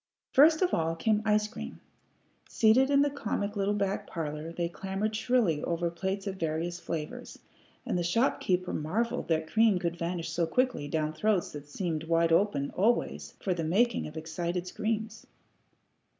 [0.33, 1.79] First of all came ice cream.
[2.49, 7.37] Seated in the comic little back parlor, they clamored shrilly over plates of various flavors,
[7.85, 12.31] and the shopkeeper marvelled that cream could vanish so quickly down throats that seemed wide
[12.31, 15.27] open, always, for the making of excited screams.